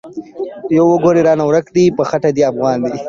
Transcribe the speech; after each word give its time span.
يو 0.75 0.85
وګړی 0.93 1.21
رانه 1.27 1.43
ورک 1.47 1.65
دی 1.75 1.85
چی 1.89 1.95
په 1.97 2.03
خټه 2.09 2.29
دی 2.35 2.41
افغان 2.51 2.79